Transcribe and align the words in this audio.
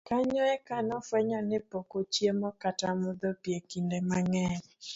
kanyo 0.07 0.43
eka 0.55 0.75
nofwenyo 0.87 1.39
ni 1.49 1.59
pok 1.69 1.87
ochiemo 1.99 2.49
kata 2.61 2.89
modho 3.01 3.29
pi 3.41 3.49
e 3.57 3.59
kinde 3.69 3.97
mang'eny 4.09 4.63